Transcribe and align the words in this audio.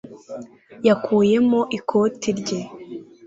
yakuyemo 0.87 1.59
ikoti 1.77 2.29
rye 2.39 2.59